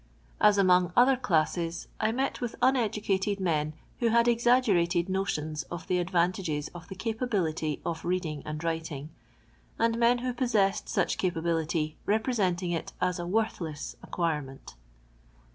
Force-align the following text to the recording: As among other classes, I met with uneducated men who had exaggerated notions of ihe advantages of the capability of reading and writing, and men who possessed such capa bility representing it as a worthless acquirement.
As 0.39 0.57
among 0.57 0.91
other 0.97 1.15
classes, 1.15 1.87
I 1.99 2.11
met 2.11 2.41
with 2.41 2.55
uneducated 2.59 3.39
men 3.39 3.73
who 3.99 4.07
had 4.07 4.27
exaggerated 4.27 5.07
notions 5.09 5.61
of 5.69 5.85
ihe 5.91 5.99
advantages 5.99 6.69
of 6.69 6.87
the 6.87 6.95
capability 6.95 7.79
of 7.85 8.03
reading 8.03 8.41
and 8.43 8.63
writing, 8.63 9.09
and 9.77 9.99
men 9.99 10.17
who 10.25 10.33
possessed 10.33 10.89
such 10.89 11.19
capa 11.19 11.43
bility 11.43 11.97
representing 12.07 12.71
it 12.71 12.93
as 12.99 13.19
a 13.19 13.27
worthless 13.27 13.95
acquirement. 14.01 14.73